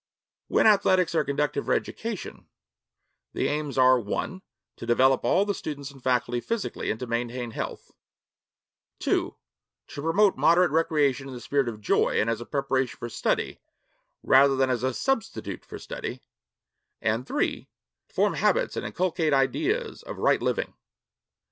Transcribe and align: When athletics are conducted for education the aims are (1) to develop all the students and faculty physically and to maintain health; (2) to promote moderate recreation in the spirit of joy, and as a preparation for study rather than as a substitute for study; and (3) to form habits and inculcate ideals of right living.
When 0.47 0.65
athletics 0.65 1.13
are 1.13 1.23
conducted 1.23 1.63
for 1.63 1.73
education 1.73 2.47
the 3.33 3.47
aims 3.47 3.77
are 3.77 3.99
(1) 3.99 4.41
to 4.77 4.85
develop 4.87 5.23
all 5.23 5.45
the 5.45 5.53
students 5.53 5.91
and 5.91 6.01
faculty 6.01 6.41
physically 6.41 6.89
and 6.89 6.99
to 7.01 7.05
maintain 7.05 7.51
health; 7.51 7.91
(2) 8.97 9.35
to 9.89 10.01
promote 10.01 10.37
moderate 10.37 10.71
recreation 10.71 11.27
in 11.27 11.35
the 11.35 11.39
spirit 11.39 11.69
of 11.69 11.81
joy, 11.81 12.19
and 12.19 12.31
as 12.31 12.41
a 12.41 12.47
preparation 12.47 12.97
for 12.97 13.09
study 13.09 13.59
rather 14.23 14.55
than 14.55 14.71
as 14.71 14.81
a 14.81 14.91
substitute 14.91 15.63
for 15.63 15.77
study; 15.77 16.23
and 16.99 17.27
(3) 17.27 17.69
to 18.09 18.13
form 18.15 18.33
habits 18.33 18.75
and 18.75 18.83
inculcate 18.87 19.33
ideals 19.33 20.01
of 20.01 20.17
right 20.17 20.41
living. 20.41 20.73